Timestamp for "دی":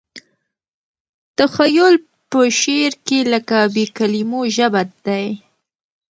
5.05-5.27